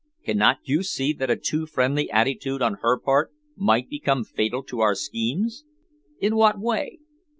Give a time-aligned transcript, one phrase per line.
[0.25, 4.79] Cannot you see that a too friendly attitude on her part might become fatal to
[4.81, 5.63] our schemes?"
[6.19, 7.01] "In what way?"